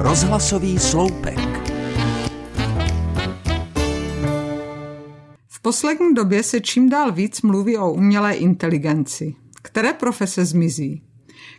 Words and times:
Rozhlasový 0.00 0.78
sloupek. 0.78 1.38
V 5.48 5.62
poslední 5.62 6.14
době 6.14 6.42
se 6.42 6.60
čím 6.60 6.88
dál 6.88 7.12
víc 7.12 7.42
mluví 7.42 7.76
o 7.76 7.92
umělé 7.92 8.34
inteligenci. 8.34 9.34
Které 9.62 9.92
profese 9.92 10.44
zmizí? 10.44 11.02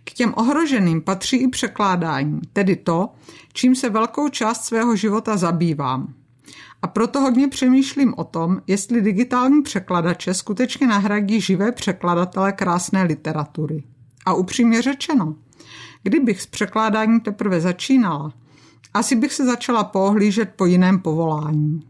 K 0.04 0.14
těm 0.14 0.34
ohroženým 0.38 1.02
patří 1.02 1.38
i 1.38 1.48
překládání, 1.48 2.42
tedy 2.54 2.76
to, 2.76 3.10
čím 3.54 3.76
se 3.76 3.90
velkou 3.90 4.30
část 4.30 4.66
svého 4.66 4.96
života 4.96 5.38
zabývám. 5.38 6.14
A 6.82 6.88
proto 6.88 7.22
hodně 7.22 7.48
přemýšlím 7.48 8.14
o 8.18 8.24
tom, 8.24 8.62
jestli 8.68 9.02
digitální 9.02 9.62
překladače 9.62 10.34
skutečně 10.34 10.88
nahradí 10.88 11.42
živé 11.42 11.72
překladatele 11.72 12.52
krásné 12.52 13.04
literatury. 13.04 13.84
A 14.26 14.34
upřímně 14.34 14.82
řečeno, 14.82 15.36
kdybych 16.04 16.42
s 16.42 16.46
překládáním 16.46 17.20
teprve 17.20 17.62
začínala, 17.62 18.34
asi 18.94 19.16
bych 19.16 19.34
se 19.34 19.46
začala 19.46 19.84
pohlížet 19.84 20.50
po 20.56 20.66
jiném 20.66 21.00
povolání. 21.00 21.84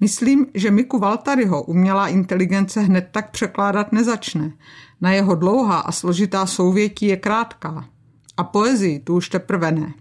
Myslím, 0.00 0.46
že 0.54 0.70
Miku 0.70 0.98
Valtaryho 0.98 1.62
umělá 1.62 2.08
inteligence 2.08 2.80
hned 2.80 3.08
tak 3.10 3.30
překládat 3.30 3.92
nezačne. 3.92 4.52
Na 5.00 5.12
jeho 5.12 5.34
dlouhá 5.34 5.78
a 5.78 5.92
složitá 5.92 6.46
souvětí 6.46 7.06
je 7.06 7.16
krátká. 7.16 7.88
A 8.36 8.44
poezii 8.44 8.98
tu 8.98 9.14
už 9.14 9.28
teprve 9.28 9.72
ne. 9.72 9.94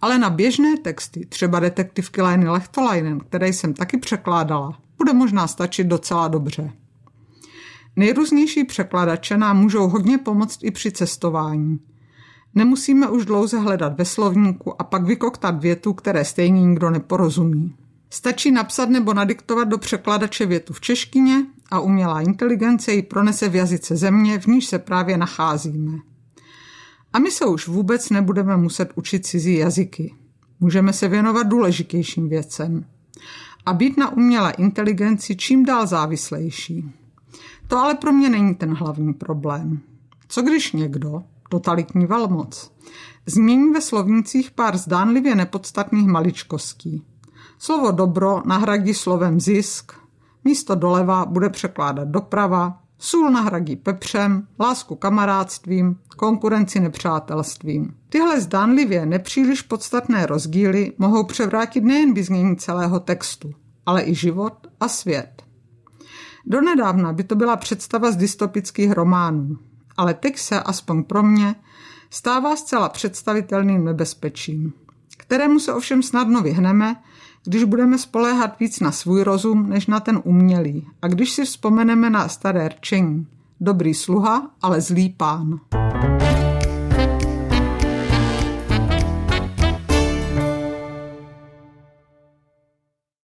Ale 0.00 0.18
na 0.18 0.30
běžné 0.30 0.76
texty, 0.76 1.26
třeba 1.26 1.60
detektivky 1.60 2.22
Leny 2.22 2.48
Lechtolainen, 2.48 3.20
které 3.20 3.48
jsem 3.48 3.74
taky 3.74 3.98
překládala, 3.98 4.78
bude 4.98 5.12
možná 5.12 5.46
stačit 5.46 5.86
docela 5.86 6.28
dobře. 6.28 6.72
Nejrůznější 7.96 8.64
překladače 8.64 9.36
nám 9.36 9.60
můžou 9.60 9.88
hodně 9.88 10.18
pomoct 10.18 10.58
i 10.62 10.70
při 10.70 10.92
cestování. 10.92 11.78
Nemusíme 12.58 13.08
už 13.08 13.24
dlouze 13.24 13.58
hledat 13.58 13.98
ve 13.98 14.04
slovníku 14.04 14.80
a 14.80 14.84
pak 14.84 15.04
vykoktat 15.04 15.60
větu, 15.62 15.92
které 15.92 16.24
stejně 16.24 16.62
nikdo 16.62 16.90
neporozumí. 16.90 17.74
Stačí 18.10 18.50
napsat 18.50 18.88
nebo 18.88 19.14
nadiktovat 19.14 19.68
do 19.68 19.78
překladače 19.78 20.46
větu 20.46 20.72
v 20.72 20.80
češtině 20.80 21.46
a 21.70 21.80
umělá 21.80 22.20
inteligence 22.20 22.92
ji 22.92 23.02
pronese 23.02 23.48
v 23.48 23.54
jazyce 23.54 23.96
země, 23.96 24.38
v 24.38 24.46
níž 24.46 24.66
se 24.66 24.78
právě 24.78 25.16
nacházíme. 25.18 25.98
A 27.12 27.18
my 27.18 27.30
se 27.30 27.46
už 27.46 27.68
vůbec 27.68 28.10
nebudeme 28.10 28.56
muset 28.56 28.92
učit 28.94 29.26
cizí 29.26 29.54
jazyky. 29.54 30.14
Můžeme 30.60 30.92
se 30.92 31.08
věnovat 31.08 31.46
důležitějším 31.46 32.28
věcem. 32.28 32.84
A 33.66 33.72
být 33.72 33.96
na 33.96 34.12
umělé 34.12 34.52
inteligenci 34.58 35.36
čím 35.36 35.64
dál 35.64 35.86
závislejší. 35.86 36.92
To 37.68 37.78
ale 37.78 37.94
pro 37.94 38.12
mě 38.12 38.28
není 38.30 38.54
ten 38.54 38.74
hlavní 38.74 39.14
problém. 39.14 39.80
Co 40.28 40.42
když 40.42 40.72
někdo, 40.72 41.22
totalitní 41.48 42.06
velmoc, 42.06 42.72
změní 43.26 43.70
ve 43.70 43.80
slovnicích 43.80 44.50
pár 44.50 44.76
zdánlivě 44.76 45.34
nepodstatných 45.34 46.06
maličkostí. 46.06 47.02
Slovo 47.58 47.90
dobro 47.90 48.42
nahradí 48.44 48.94
slovem 48.94 49.40
zisk, 49.40 49.92
místo 50.44 50.74
doleva 50.74 51.24
bude 51.24 51.50
překládat 51.50 52.08
doprava, 52.08 52.80
sůl 52.98 53.30
nahradí 53.30 53.76
pepřem, 53.76 54.46
lásku 54.60 54.96
kamarádstvím, 54.96 55.96
konkurenci 56.16 56.80
nepřátelstvím. 56.80 57.94
Tyhle 58.08 58.40
zdánlivě 58.40 59.06
nepříliš 59.06 59.62
podstatné 59.62 60.26
rozdíly 60.26 60.92
mohou 60.98 61.24
převrátit 61.24 61.84
nejen 61.84 62.14
vyznění 62.14 62.56
celého 62.56 63.00
textu, 63.00 63.54
ale 63.86 64.04
i 64.04 64.14
život 64.14 64.66
a 64.80 64.88
svět. 64.88 65.42
Donedávna 66.46 67.12
by 67.12 67.24
to 67.24 67.34
byla 67.34 67.56
představa 67.56 68.10
z 68.10 68.16
dystopických 68.16 68.92
románů, 68.92 69.58
ale 69.98 70.14
teď 70.14 70.38
se, 70.38 70.60
aspoň 70.60 71.02
pro 71.02 71.22
mě, 71.22 71.54
stává 72.10 72.56
zcela 72.56 72.88
představitelným 72.88 73.84
nebezpečím, 73.84 74.72
kterému 75.16 75.58
se 75.58 75.74
ovšem 75.74 76.02
snadno 76.02 76.42
vyhneme, 76.42 76.96
když 77.44 77.64
budeme 77.64 77.98
spoléhat 77.98 78.58
víc 78.60 78.80
na 78.80 78.92
svůj 78.92 79.22
rozum, 79.22 79.68
než 79.68 79.86
na 79.86 80.00
ten 80.00 80.20
umělý. 80.24 80.86
A 81.02 81.08
když 81.08 81.30
si 81.30 81.44
vzpomeneme 81.44 82.10
na 82.10 82.28
staré 82.28 82.68
rčení. 82.68 83.26
Dobrý 83.60 83.94
sluha, 83.94 84.50
ale 84.62 84.80
zlý 84.80 85.10
pán. 85.10 85.60